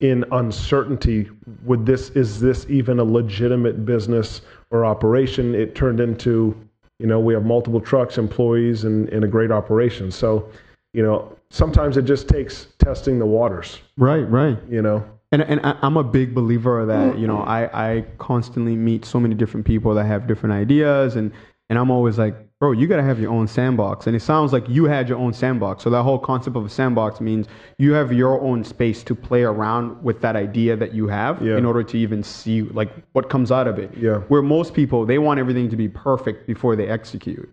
[0.00, 1.28] in uncertainty,
[1.64, 5.54] would this is this even a legitimate business or operation?
[5.54, 6.56] It turned into,
[6.98, 10.10] you know, we have multiple trucks, employees, and, and a great operation.
[10.10, 10.48] So,
[10.92, 13.78] you know, sometimes it just takes testing the waters.
[13.96, 14.58] right, right.
[14.68, 17.74] You know, And and I, I'm a big believer of that you know mm-hmm.
[17.74, 21.32] I I constantly meet so many different people that have different ideas and
[21.68, 24.06] and I'm always like, bro, you gotta have your own sandbox.
[24.08, 25.84] And it sounds like you had your own sandbox.
[25.84, 27.46] So that whole concept of a sandbox means
[27.78, 31.56] you have your own space to play around with that idea that you have Yeah.
[31.56, 33.96] in order to even see like what comes out of it.
[33.96, 34.18] Yeah.
[34.28, 37.48] Where most people they want everything to be perfect before they execute.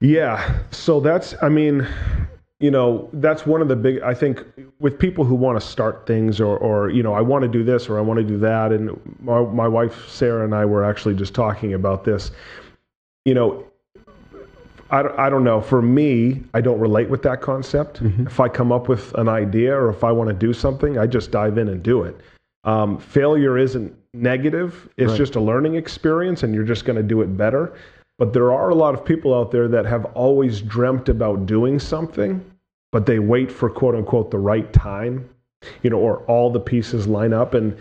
[0.00, 0.58] Yeah.
[0.70, 1.86] So that's, I mean,
[2.60, 4.44] you know, that's one of the big, I think,
[4.80, 7.64] with people who want to start things or, or you know, I want to do
[7.64, 8.70] this or I want to do that.
[8.70, 12.32] And my, my wife, Sarah, and I were actually just talking about this.
[13.24, 13.64] You know,
[14.90, 15.60] I, don't- I don't know.
[15.60, 18.00] For me, I don't relate with that concept.
[18.02, 21.06] If I come up with an idea or if I want to do something, I
[21.06, 22.16] just dive in and do it.
[22.64, 25.16] Um, failure isn't negative, it's Right.
[25.18, 27.72] just a learning experience, and you're just going to do it better.
[28.18, 31.78] But there are a lot of people out there that have always dreamt about doing
[31.80, 32.44] something,
[32.92, 35.28] but they wait for quote unquote the right time,
[35.82, 37.54] you know, or all the pieces line up.
[37.54, 37.76] And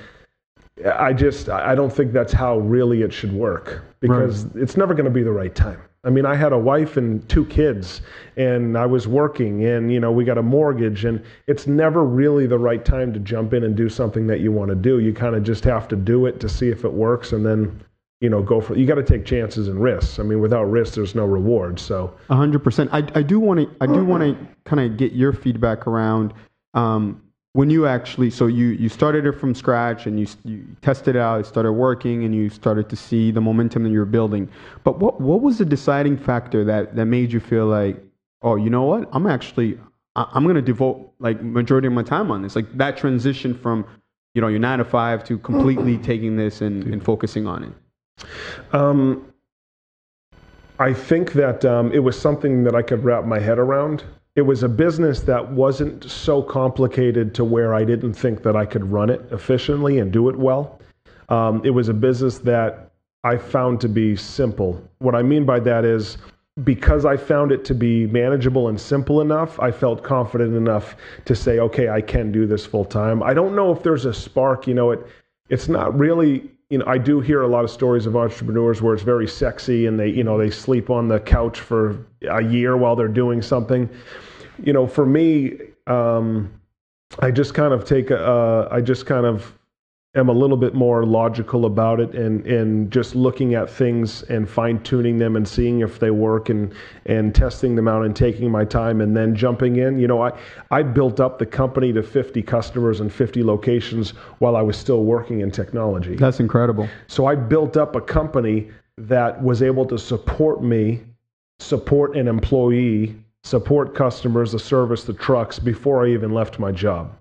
[0.96, 5.06] I just, I don't think that's how really it should work because it's never going
[5.06, 5.80] to be the right time.
[6.04, 8.02] I mean, I had a wife and two kids,
[8.36, 12.48] and I was working, and you know, we got a mortgage, and it's never really
[12.48, 15.00] the right time to jump in and do something that you want to do.
[15.00, 17.80] You kind of just have to do it to see if it works, and then,
[18.20, 18.76] you know, go for.
[18.76, 20.18] You got to take chances and risks.
[20.18, 21.80] I mean, without risk, there's no reward.
[21.80, 22.90] So, A hundred percent.
[22.92, 26.34] I I do want to I do want to kind of get your feedback around
[26.74, 27.22] um,
[27.54, 31.20] when you actually so you you started it from scratch and you you tested it
[31.20, 34.50] out, it started working, and you started to see the momentum that you're building.
[34.84, 38.02] But what what was the deciding factor that that made you feel like,
[38.42, 39.78] oh, you know what, I'm actually
[40.16, 43.86] I'm going to devote like majority of my time on this, like that transition from
[44.34, 48.26] you know your nine to five to completely taking this and, and focusing on it.
[48.74, 49.34] Um,
[50.80, 54.04] I think that um, it was something that I could wrap my head around.
[54.36, 58.66] It was a business that wasn't so complicated to where I didn't think that I
[58.66, 60.80] could run it efficiently and do it well.
[61.30, 62.92] Um, it was a business that
[63.24, 64.82] I found to be simple.
[65.00, 66.18] What I mean by that is
[66.64, 71.36] because I found it to be manageable and simple enough, I felt confident enough to
[71.36, 73.24] say, okay, I can do this full time.
[73.24, 75.06] I don't know if there's a spark, you know, it
[75.50, 78.94] it's not really you know, I do hear a lot of stories of entrepreneurs where
[78.94, 82.78] it's very sexy and they, you know, they sleep on the couch for a year
[82.78, 83.90] while they're doing something.
[84.64, 85.58] You know, for me,
[85.88, 86.50] um,
[87.20, 89.54] I just kind of take a, uh, I just kind of
[90.14, 94.50] am a little bit more logical about it and, and just looking at things and
[94.50, 96.74] fine tuning them and seeing if they work and,
[97.06, 99.98] and testing them out and taking my time and then jumping in.
[99.98, 100.38] You know, I,
[100.70, 105.06] I built up the company to 50 customers and 50 locations while I was still
[105.06, 106.18] working in technology.
[106.18, 106.90] That's incredible.
[107.08, 111.00] So I built up a company that was able to support me,
[111.60, 117.16] support an employee, support customers, the service, the trucks before I even left my job.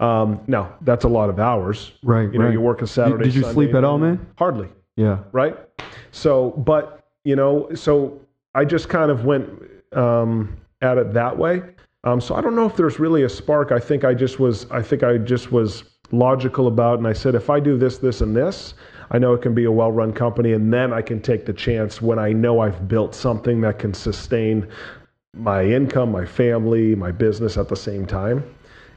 [0.00, 1.92] Um, now that's a lot of hours.
[2.02, 2.32] Right.
[2.32, 2.52] You know, right.
[2.52, 3.24] you work a Saturday.
[3.24, 4.26] Did, did you Sunday, sleep at all, man?
[4.36, 4.68] Hardly.
[4.96, 5.18] Yeah.
[5.32, 5.56] Right.
[6.10, 8.20] So, but you know, so
[8.54, 9.48] I just kind of went
[9.92, 11.62] um, at it that way.
[12.04, 13.72] Um, so I don't know if there's really a spark.
[13.72, 14.70] I think I just was.
[14.70, 17.98] I think I just was logical about, it, and I said, if I do this,
[17.98, 18.74] this, and this,
[19.12, 22.02] I know it can be a well-run company, and then I can take the chance
[22.02, 24.66] when I know I've built something that can sustain
[25.36, 28.42] my income, my family, my business at the same time.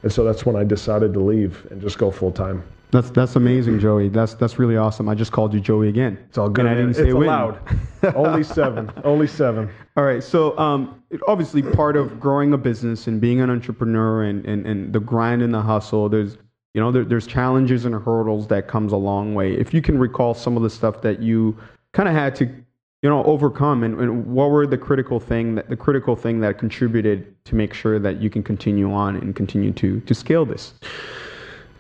[0.04, 2.63] And so that's when I decided to leave and just go full time.
[2.92, 4.10] That's that's amazing, Joey.
[4.10, 5.10] That's that's really awesome.
[5.10, 6.16] I just called you Joey again.
[6.30, 6.66] It's all good.
[6.66, 7.28] And I didn't say it's when.
[7.28, 7.58] allowed.
[8.16, 8.92] Only seven.
[9.04, 9.68] Only seven.
[9.98, 10.24] All right.
[10.24, 14.94] So, um, obviously, part of growing a business and being an entrepreneur and, and, and
[14.94, 16.38] the grind and the hustle, there's
[16.76, 19.54] you know there, there's challenges and hurdles that comes a long way.
[19.54, 21.58] If you can recall some of the stuff that you
[21.94, 22.62] kind of had to
[23.04, 26.58] you know overcome, and, and what were the critical thing that the critical thing that
[26.58, 30.74] contributed to make sure that you can continue on and continue to to scale this.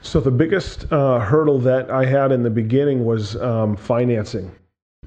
[0.01, 4.51] So the biggest uh, hurdle that I had in the beginning was um, financing.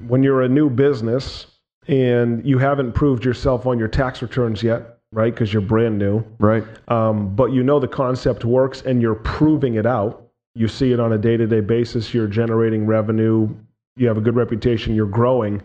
[0.08, 1.46] When you're a new business
[1.86, 5.34] and you haven't proved yourself on your tax returns yet, right?
[5.34, 6.64] Because you're brand new, Right.
[6.88, 10.26] um, but you know the concept works and you're proving it out.
[10.54, 12.14] You see it on a day to day basis.
[12.14, 13.54] You're generating revenue.
[13.96, 14.94] You have a good reputation.
[14.94, 15.62] You're growing.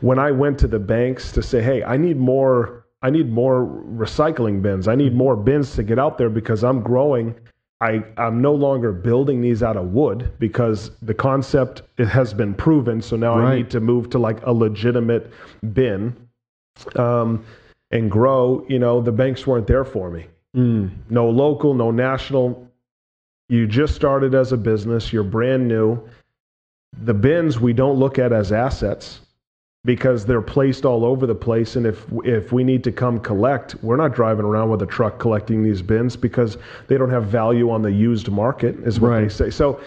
[0.00, 2.84] When I went to the banks to say, "Hey, I need more.
[3.02, 4.86] I need more recycling bins.
[4.88, 7.34] I need more bins to get out there because I'm growing."
[7.82, 12.52] I, I'm no longer building these out of wood because the concept it has been
[12.52, 13.00] proven.
[13.00, 15.32] So now I need to move to like a legitimate
[15.72, 16.14] bin
[16.96, 17.42] um,
[17.90, 18.66] and grow.
[18.68, 20.90] You know, the banks weren't there for me Mm.
[21.08, 22.68] no local, no national.
[23.48, 26.02] You just started as a business, you're brand new.
[27.02, 29.20] The bins we don't look at as assets
[29.84, 33.74] because they're placed all over the place and if if we need to come collect,
[33.82, 36.58] we're not driving around with a truck collecting these bins because
[36.88, 39.48] they don't have value on the used market is what they say.
[39.48, 39.80] So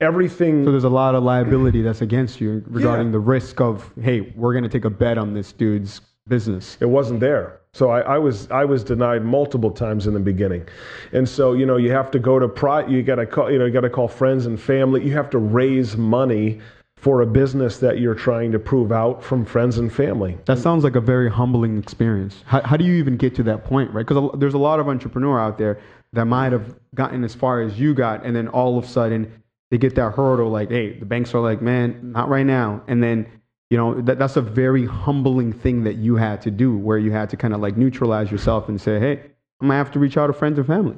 [0.00, 3.12] everything So there's a lot of liability that's against you regarding Yeah.
[3.12, 6.76] the risk of, hey, we're going to take a bet on this dude's business.
[6.80, 7.60] it wasn't there.
[7.76, 10.66] So I, I was I was denied multiple times in the beginning,
[11.12, 13.58] and so you know you have to go to pri you got to call you
[13.58, 15.04] know you got to call friends and family.
[15.04, 16.58] You have to raise money
[16.96, 20.38] for a business that you're trying to prove out from friends and family.
[20.46, 22.42] That sounds like a very humbling experience.
[22.46, 24.06] How, how do you even get to that point, right?
[24.06, 25.78] Because there's a lot of entrepreneur out there
[26.14, 29.30] that might have gotten as far as you got, and then all of a sudden
[29.70, 33.02] they get that hurdle, like, hey, the banks are like, man, not right now, and
[33.02, 33.26] then
[33.70, 37.12] you know that that's a very humbling thing that you had to do, where you
[37.12, 39.20] had to kind of like neutralize yourself and say, hey,
[39.60, 40.96] I'm gonna have to reach out to friends and family.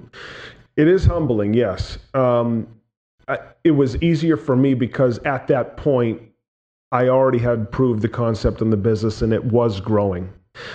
[0.76, 1.98] It is humbling, yes.
[2.14, 2.68] Um,
[3.26, 6.22] I, it was easier for me because at that point,
[6.92, 10.32] I already had proved the concept in the business and it was growing.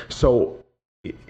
[0.09, 0.63] So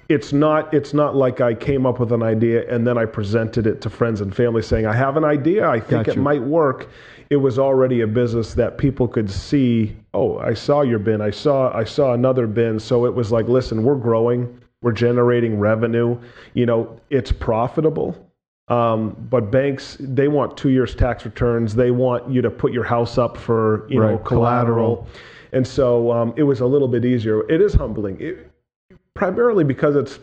[0.10, 3.66] it's not it's not like I came up with an idea and then I presented
[3.66, 6.90] it to friends and family saying I have an idea I think it might work.
[7.34, 9.98] It was already a business that people could see.
[10.14, 11.20] Oh, I saw your bin.
[11.20, 12.80] I saw I saw another bin.
[12.80, 14.62] So it was like, listen, we're growing.
[14.84, 16.16] We're generating revenue.
[16.54, 18.30] You know, it's profitable.
[18.68, 21.74] Um, but banks, they want two years tax returns.
[21.74, 24.98] They want you to put your house up for you know collateral.
[24.98, 25.08] collateral.
[25.54, 27.50] And so um, it was a little bit easier.
[27.50, 28.52] It is humbling, it,
[29.16, 30.20] primarily because it's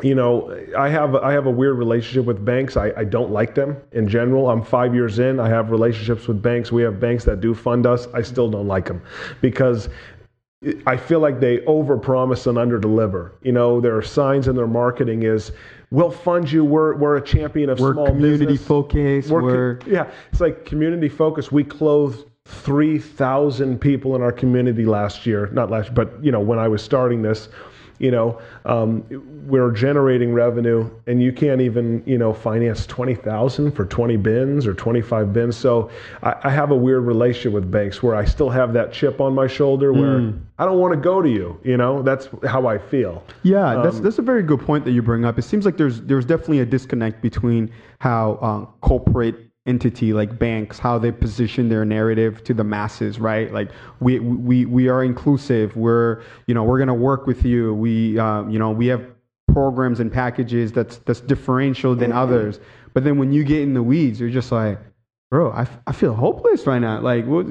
[0.00, 2.78] you know I have I have a weird relationship with banks.
[2.78, 4.48] I, I don't like them in general.
[4.48, 5.38] I'm five years in.
[5.38, 6.72] I have relationships with banks.
[6.72, 8.06] We have banks that do fund us.
[8.14, 9.02] I still don't like them
[9.42, 9.90] because
[10.86, 13.32] I feel like they overpromise and underdeliver.
[13.42, 15.52] You know, their signs in their marketing is,
[15.90, 16.64] "We'll fund you.
[16.64, 18.66] We're we're a champion of We're small community business.
[18.66, 19.28] focused.
[19.28, 21.52] We're We're, yeah, it's like community focus.
[21.52, 25.48] We clothed three thousand people in our community last year.
[25.52, 27.48] Not last, but you know, when I was starting this,
[28.02, 29.02] you know, um,
[29.46, 34.66] we're generating revenue, and you can't even you know finance twenty thousand for twenty bins
[34.66, 35.56] or twenty five bins.
[35.56, 35.90] So
[36.22, 39.34] I, I have a weird relationship with banks where I still have that chip on
[39.34, 40.40] my shoulder where Mm.
[40.58, 41.58] I don't want to go to you.
[41.64, 43.22] You know, that's how I feel.
[43.44, 45.38] Yeah, that's Um, that's a very good point that you bring up.
[45.38, 49.36] It seems like there's there's definitely a disconnect between how uh, corporate
[49.66, 53.52] entity like banks how they position their narrative to the masses, right?
[53.52, 53.70] Like
[54.00, 55.76] we we we are inclusive.
[55.76, 57.74] We're you know we're gonna work with you.
[57.74, 59.04] We uh, you know we have
[59.52, 62.58] programs and packages that's that's differential than others.
[62.94, 64.78] But then when you get in the weeds, you're just like,
[65.30, 67.00] bro, I, f- I feel hopeless right now.
[67.00, 67.46] Like, what,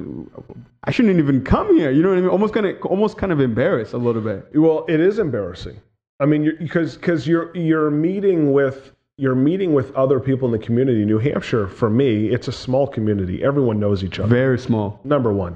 [0.84, 1.92] I shouldn't even come here.
[1.92, 2.30] You know what I mean?
[2.30, 4.48] Almost kind of, almost kind of embarrassed a little bit.
[4.54, 5.82] Well, it is embarrassing.
[6.20, 10.66] I mean, because because you're you're meeting with you're meeting with other people in the
[10.66, 11.06] community.
[11.06, 13.44] New Hampshire, for me, it's a small community.
[13.44, 14.28] Everyone knows each other.
[14.28, 15.00] Very small.
[15.04, 15.56] Number one.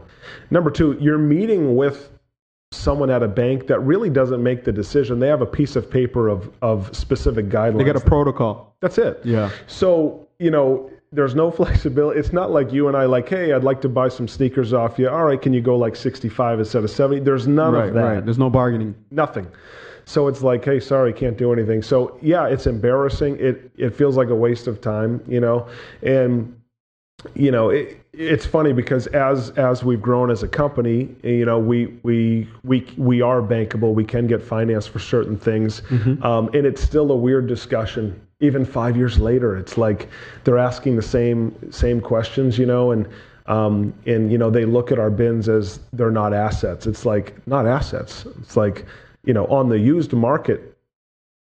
[0.52, 2.12] Number two, you're meeting with
[2.72, 5.18] someone at a bank that really doesn't make the decision.
[5.20, 7.80] They have a piece of paper of of specific guidelines.
[7.80, 8.76] They got a protocol.
[8.82, 9.20] That's it.
[9.24, 9.50] Yeah.
[9.66, 12.20] So you know, there's no flexibility.
[12.20, 15.00] It's not like you and I, like, hey, I'd like to buy some sneakers off
[15.00, 15.10] you.
[15.10, 17.22] All right, can you go like 65 instead of 70?
[17.24, 18.02] There's none Right, of that.
[18.04, 18.24] right.
[18.26, 18.94] There's no bargaining.
[19.10, 19.48] Nothing.
[20.06, 21.82] So it's like, hey, sorry, can't do anything.
[21.82, 23.38] So yeah, it's embarrassing.
[23.40, 25.68] It it feels like a waste of time, you know.
[26.04, 26.56] And
[27.34, 31.58] you know, it, it's funny because as as we've grown as a company, you know,
[31.58, 33.94] we we we we are bankable.
[33.94, 35.82] We can get finance for certain things,
[36.24, 38.22] um, and it's still a weird discussion.
[38.42, 40.10] Even five years later, it's like
[40.44, 43.08] they're asking the same same questions, you know, and
[43.48, 46.86] um, and you know they look at our bins as they're not assets.
[46.86, 48.26] It's like not assets.
[48.42, 48.86] It's like
[49.26, 50.78] you know on the used market,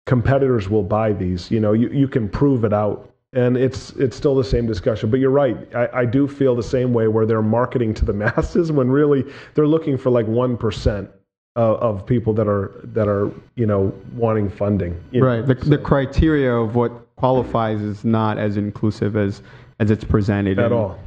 [0.06, 1.50] competitors will buy these.
[1.52, 3.10] You know, you, you can prove it out.
[3.36, 5.10] And it's it's still the same discussion.
[5.10, 5.58] But you're right.
[5.74, 9.26] I, I do feel the same way where they're marketing to the masses when really
[9.56, 11.10] they're looking for like one percent
[11.56, 15.02] of, of people that are that are you know wanting funding.
[15.12, 15.28] you know.
[15.28, 15.46] Right.
[15.48, 19.42] The, the criteria of what qualifies is not as inclusive as
[19.80, 20.60] as it's presented.
[20.60, 21.00] At And- all.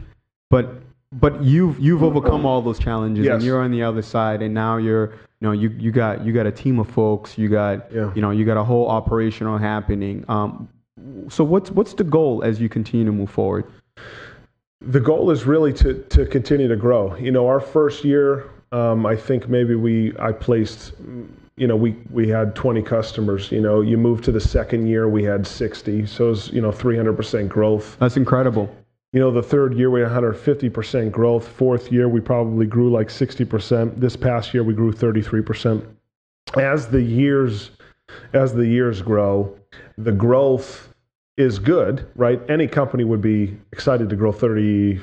[0.51, 0.75] But
[1.13, 4.77] but you've you've overcome all those challenges and you're on the other side and now
[4.77, 8.13] you're you know you you got you got a team of folks you got Yeah.
[8.15, 10.25] you know you got a whole operational happening.
[10.29, 10.69] Um,
[11.29, 13.65] so what's what's the goal as you continue to move forward?
[14.83, 17.15] the goal is really to to continue to grow.
[17.17, 20.93] You know, our first year, um, I think maybe we I placed,
[21.57, 23.51] you know, we we had 20 customers.
[23.51, 26.07] You know, you move to the second year, we had 60.
[26.07, 27.97] So it's you know 300 percent growth.
[27.99, 28.75] That's incredible.
[29.17, 31.49] You know, the third year we had 150 percent growth.
[31.49, 33.99] Fourth year we probably grew like 60 percent.
[33.99, 35.83] This past year we grew 33 percent.
[36.59, 37.71] As the years
[38.35, 39.59] as the years grow,
[39.97, 40.95] the growth
[41.39, 42.43] is good, right?
[42.51, 45.01] Any company would be excited to grow 35%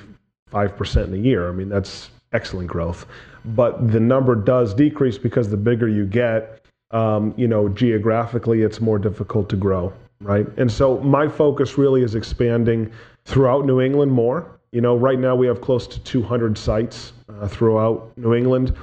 [1.07, 1.49] in a year.
[1.49, 3.07] I mean, that's excellent growth.
[3.45, 8.79] But the number does decrease because the bigger you get, um, you know, geographically, it's
[8.79, 10.45] more difficult to grow, right?
[10.57, 12.91] And so my focus really is expanding
[13.25, 14.59] throughout New England more.
[14.71, 18.75] You know, right now we have close to 200 sites uh, throughout New England.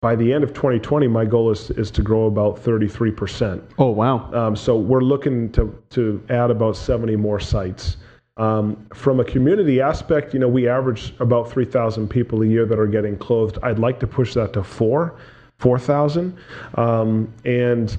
[0.00, 3.62] By the end of 2020, my goal is, is to grow about 33%.
[3.78, 4.30] Oh wow.
[4.32, 7.96] Um, so we're looking to, to add about 70 more sites.
[8.36, 12.78] Um, from a community aspect, you know, we average about 3,000 people a year that
[12.78, 13.58] are getting clothed.
[13.62, 15.16] I'd like to push that to four,
[15.58, 16.36] 4,000.
[16.74, 17.96] Um, and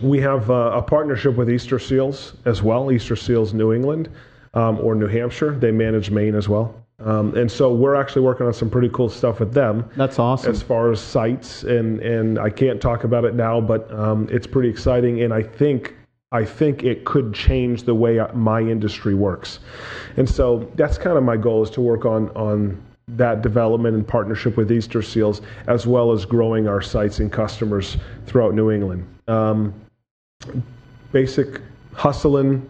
[0.00, 4.08] we have uh, a partnership with Easter Seals as well, Easter Seals New England
[4.54, 5.52] um, or New Hampshire.
[5.52, 6.74] They manage Maine as well.
[7.00, 10.50] Um, and so we're actually working on some pretty cool stuff with them That's awesome.
[10.50, 14.46] as far as sites and and I can't talk about it now, but um, it's
[14.46, 15.94] pretty exciting, and I think
[16.30, 19.60] I think it could change the way my industry works,
[20.18, 22.78] and so that's kind of my goal is to work on on
[23.16, 27.96] that development and partnership with Easter Seals, as well as growing our sites and customers
[28.26, 29.06] throughout New England.
[29.26, 29.74] Um,
[31.12, 31.60] basic
[31.94, 32.68] hustling,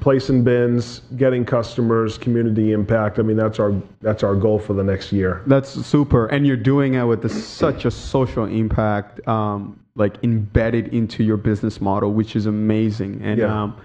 [0.00, 3.18] placing bins, getting customers, community impact.
[3.18, 5.42] I mean, that's our that's our goal for the next year.
[5.46, 11.22] That's super, and you're doing it with such a social impact, um, like embedded into
[11.22, 13.20] your business model, which is amazing.
[13.22, 13.62] And Yeah.
[13.62, 13.76] um,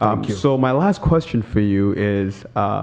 [0.00, 2.82] um, so, my last question for you is, uh,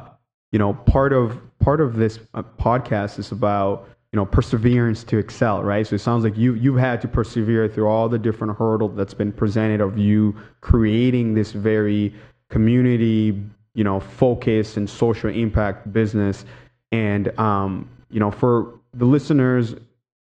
[0.51, 5.17] you know, part of part of this uh, podcast is about you know perseverance to
[5.17, 5.85] excel, right?
[5.85, 9.13] So it sounds like you you've had to persevere through all the different hurdles that's
[9.13, 12.13] been presented of you creating this very
[12.53, 13.41] community,
[13.73, 16.45] you know, focus and social impact business.
[16.91, 19.73] And um, you know, for the listeners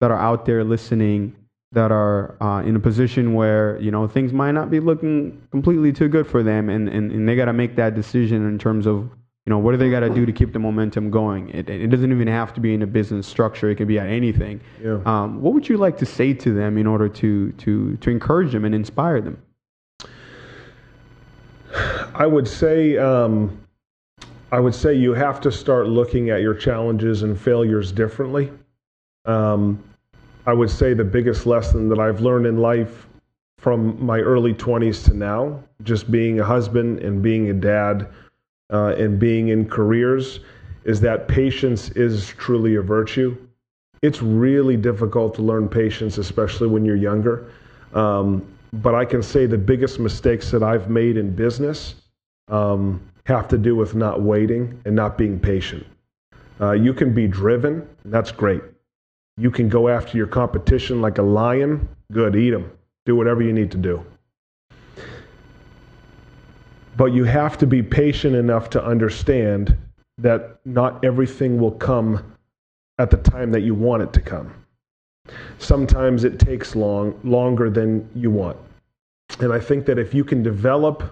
[0.00, 1.36] that are out there listening
[1.72, 5.92] that are uh, in a position where you know things might not be looking completely
[5.92, 8.86] too good for them, and and, and they got to make that decision in terms
[8.86, 8.96] of
[9.44, 11.50] you know what do they got to do to keep the momentum going.
[11.50, 14.06] It, it doesn't even have to be in a business structure; it can be at
[14.06, 14.62] anything.
[14.82, 15.00] Yeah.
[15.04, 18.52] Um, what would you like to say to them in order to to to encourage
[18.52, 19.36] them and inspire them?
[22.14, 23.60] I would say um,
[24.52, 28.52] I would say you have to start looking at your challenges and failures differently.
[29.24, 29.82] Um,
[30.46, 33.08] I would say the biggest lesson that I've learned in life
[33.58, 38.06] from my early 20s to now, just being a husband and being a dad
[38.72, 40.38] uh, and being in careers,
[40.84, 43.36] is that patience is truly a virtue.
[44.02, 47.50] It's really difficult to learn patience, especially when you're younger.
[47.92, 51.96] Um, but I can say the biggest mistakes that I've made in business
[52.48, 55.86] um, have to do with not waiting and not being patient.
[56.60, 58.62] Uh, you can be driven, that's great.
[59.36, 62.70] You can go after your competition like a lion, good, eat them.
[63.06, 64.04] Do whatever you need to do.
[66.96, 69.76] But you have to be patient enough to understand
[70.18, 72.34] that not everything will come
[72.98, 74.54] at the time that you want it to come.
[75.58, 78.56] Sometimes it takes long, longer than you want.
[79.40, 81.02] And I think that if you can develop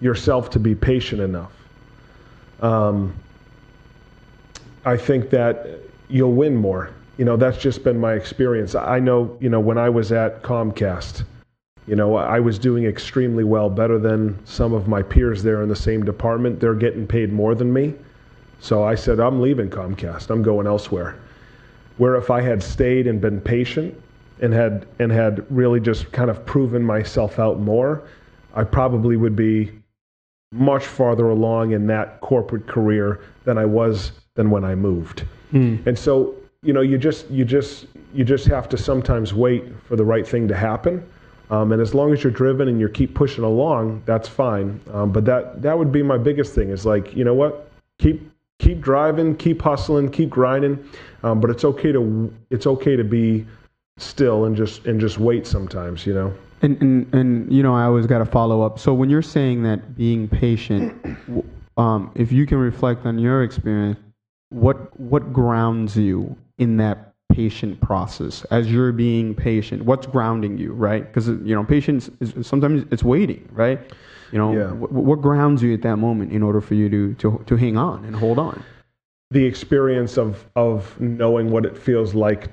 [0.00, 1.52] yourself to be patient enough,
[2.60, 3.14] um,
[4.84, 6.90] I think that you'll win more.
[7.18, 8.74] You know, that's just been my experience.
[8.74, 11.24] I know, you know, when I was at Comcast,
[11.86, 15.68] you know, I was doing extremely well, better than some of my peers there in
[15.68, 16.60] the same department.
[16.60, 17.94] They're getting paid more than me.
[18.60, 20.30] So I said, I'm leaving Comcast.
[20.30, 21.16] I'm going elsewhere.
[21.96, 23.94] Where if I had stayed and been patient
[24.40, 28.02] and had and had really just kind of proven myself out more,
[28.54, 29.72] I probably would be
[30.52, 35.24] much farther along in that corporate career than I was than when I moved.
[35.52, 35.86] Mm.
[35.86, 39.96] And so, you know, you just you just you just have to sometimes wait for
[39.96, 41.06] the right thing to happen.
[41.50, 44.80] Um, and as long as you're driven and you keep pushing along, that's fine.
[44.92, 47.70] Um, but that that would be my biggest thing is like, you know what?
[47.98, 50.84] Keep keep driving, keep hustling, keep grinding.
[51.22, 53.46] Um, but it's okay to it's okay to be
[53.98, 56.34] still and just and just wait sometimes, you know.
[56.62, 58.78] And and and you know, I always got to follow up.
[58.78, 60.94] So when you're saying that being patient,
[61.76, 63.98] um, if you can reflect on your experience,
[64.50, 69.84] what what grounds you in that patient process as you're being patient?
[69.84, 71.06] What's grounding you, right?
[71.06, 73.80] Because you know, patience is sometimes it's waiting, right?
[74.32, 74.72] You know, yeah.
[74.72, 77.76] what, what grounds you at that moment in order for you to to to hang
[77.76, 78.62] on and hold on?
[79.30, 82.48] The experience of of knowing what it feels like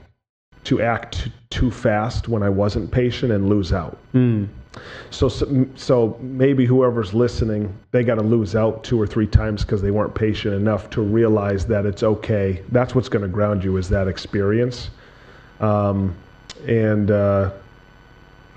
[0.65, 3.97] to act too fast when I wasn't patient and lose out.
[4.13, 4.47] Mm.
[5.09, 5.29] So,
[5.75, 9.91] so maybe whoever's listening, they got to lose out two or three times because they
[9.91, 12.61] weren't patient enough to realize that it's okay.
[12.71, 14.89] That's what's going to ground you is that experience.
[15.59, 16.15] Um,
[16.67, 17.51] and uh,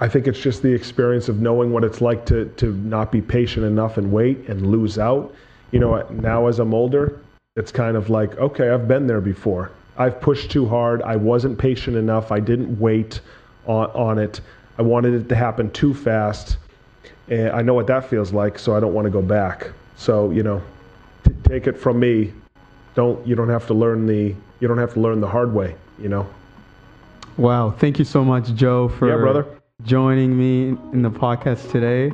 [0.00, 3.20] I think it's just the experience of knowing what it's like to to not be
[3.20, 5.34] patient enough and wait and lose out.
[5.72, 7.20] You know, now as I'm older,
[7.56, 9.70] it's kind of like, okay, I've been there before.
[10.00, 11.02] I've pushed too hard.
[11.02, 12.32] I wasn't patient enough.
[12.32, 13.20] I didn't wait
[13.66, 14.40] on, on it.
[14.78, 16.56] I wanted it to happen too fast.
[17.28, 19.70] And I know what that feels like, so I don't want to go back.
[19.96, 20.62] So, you know,
[21.22, 22.32] t- take it from me.
[22.94, 25.76] Don't you don't have to learn the you don't have to learn the hard way,
[25.98, 26.26] you know.
[27.36, 29.46] Wow, thank you so much, Joe, for yeah, brother.
[29.84, 32.10] joining me in the podcast today.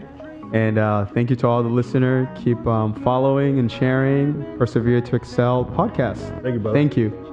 [0.52, 2.26] And uh, thank you to all the listeners.
[2.42, 6.18] Keep um, following and sharing Persevere to Excel podcast.
[6.42, 6.76] Thank you, brother.
[6.76, 7.25] Thank you.